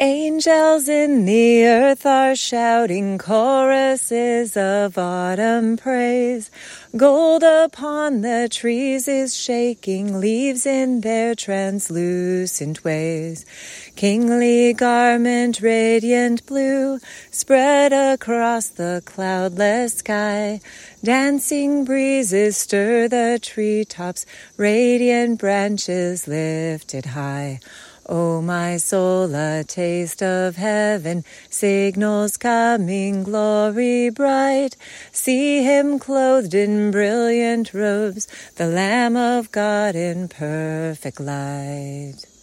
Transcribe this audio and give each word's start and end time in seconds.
Angels 0.00 0.88
in 0.88 1.24
the 1.24 1.64
earth 1.66 2.04
are 2.04 2.34
shouting 2.34 3.16
choruses 3.16 4.56
of 4.56 4.98
autumn 4.98 5.76
praise. 5.76 6.50
Gold 6.96 7.44
upon 7.44 8.22
the 8.22 8.48
trees 8.50 9.06
is 9.06 9.36
shaking 9.36 10.18
leaves 10.18 10.66
in 10.66 11.02
their 11.02 11.36
translucent 11.36 12.82
ways. 12.82 13.46
Kingly 13.94 14.72
garment 14.72 15.60
radiant 15.60 16.44
blue 16.44 16.98
spread 17.30 17.92
across 17.92 18.70
the 18.70 19.00
cloudless 19.04 19.94
sky. 19.98 20.60
Dancing 21.04 21.84
breezes 21.84 22.56
stir 22.56 23.06
the 23.06 23.38
treetops, 23.40 24.26
radiant 24.56 25.38
branches 25.38 26.26
lifted 26.26 27.06
high. 27.06 27.60
O 28.06 28.42
my 28.42 28.76
soul, 28.76 29.34
a 29.34 29.64
taste 29.64 30.22
of 30.22 30.56
heaven, 30.56 31.24
signals 31.48 32.36
coming 32.36 33.22
glory 33.22 34.10
bright. 34.10 34.76
See 35.12 35.62
him 35.62 35.98
clothed 35.98 36.54
in 36.54 36.90
brilliant 36.90 37.72
robes, 37.72 38.28
the 38.56 38.66
Lamb 38.66 39.16
of 39.16 39.50
God 39.52 39.94
in 39.94 40.28
perfect 40.28 41.18
light. 41.18 42.33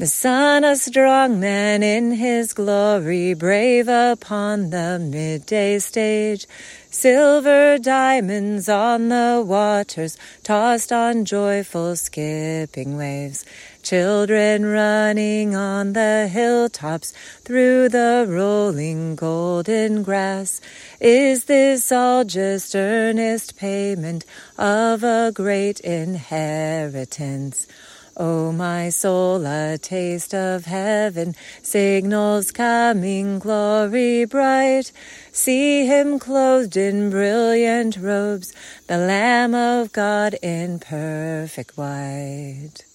The 0.00 0.06
Sun, 0.06 0.64
a 0.64 0.76
strong 0.76 1.40
man 1.40 1.82
in 1.82 2.12
his 2.12 2.54
glory, 2.54 3.34
brave 3.34 3.86
upon 3.86 4.70
the 4.70 4.98
midday 4.98 5.78
stage. 5.78 6.46
Silver 6.90 7.76
diamonds 7.76 8.66
on 8.70 9.10
the 9.10 9.44
waters, 9.46 10.16
tossed 10.42 10.90
on 10.90 11.26
joyful 11.26 11.96
skipping 11.96 12.96
waves. 12.96 13.44
Children 13.82 14.64
running 14.64 15.54
on 15.54 15.92
the 15.92 16.30
hilltops 16.32 17.12
through 17.44 17.90
the 17.90 18.24
rolling 18.26 19.16
golden 19.16 20.02
grass. 20.02 20.62
Is 20.98 21.44
this 21.44 21.92
all 21.92 22.24
just 22.24 22.74
earnest 22.74 23.58
payment 23.58 24.24
of 24.56 25.04
a 25.04 25.30
great 25.30 25.78
inheritance? 25.80 27.66
O 28.16 28.52
my 28.52 28.90
soul, 28.90 29.46
a 29.46 29.78
taste 29.78 30.34
of 30.34 30.66
heaven, 30.66 31.34
signals 31.62 32.50
coming 32.52 33.38
glory 33.38 34.24
bright. 34.24 34.92
See 35.32 35.86
him 35.86 36.18
clothed 36.18 36.76
in 36.76 37.10
brilliant 37.10 37.96
robes, 37.96 38.52
the 38.86 38.98
Lamb 38.98 39.54
of 39.54 39.92
God 39.92 40.34
in 40.42 40.78
perfect 40.80 41.76
white. 41.76 42.89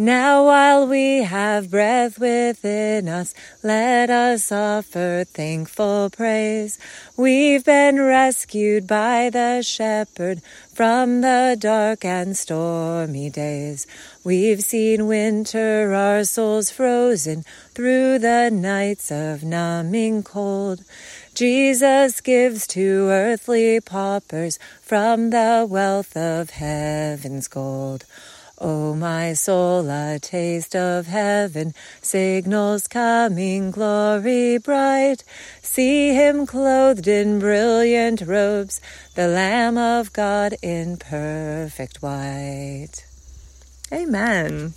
Now 0.00 0.44
while 0.46 0.86
we 0.86 1.24
have 1.24 1.72
breath 1.72 2.20
within 2.20 3.08
us, 3.08 3.34
let 3.64 4.10
us 4.10 4.52
offer 4.52 5.24
thankful 5.26 6.08
praise. 6.10 6.78
We've 7.16 7.64
been 7.64 8.00
rescued 8.00 8.86
by 8.86 9.28
the 9.28 9.60
shepherd 9.62 10.40
from 10.72 11.22
the 11.22 11.56
dark 11.58 12.04
and 12.04 12.36
stormy 12.36 13.28
days. 13.28 13.88
We've 14.22 14.62
seen 14.62 15.08
winter, 15.08 15.92
our 15.92 16.22
souls 16.22 16.70
frozen 16.70 17.42
through 17.74 18.20
the 18.20 18.50
nights 18.50 19.10
of 19.10 19.42
numbing 19.42 20.22
cold. 20.22 20.84
Jesus 21.34 22.20
gives 22.20 22.68
to 22.68 23.08
earthly 23.10 23.80
paupers 23.80 24.60
from 24.80 25.30
the 25.30 25.66
wealth 25.68 26.16
of 26.16 26.50
heaven's 26.50 27.48
gold. 27.48 28.04
O 28.60 28.94
my 28.94 29.34
soul, 29.34 29.88
a 29.88 30.18
taste 30.18 30.74
of 30.74 31.06
heaven, 31.06 31.74
signals 32.02 32.88
coming 32.88 33.70
glory 33.70 34.58
bright. 34.58 35.22
See 35.62 36.12
him 36.14 36.44
clothed 36.44 37.06
in 37.06 37.38
brilliant 37.38 38.22
robes, 38.22 38.80
the 39.14 39.28
Lamb 39.28 39.78
of 39.78 40.12
God 40.12 40.54
in 40.60 40.96
perfect 40.96 42.02
white. 42.02 43.04
Amen. 43.92 44.74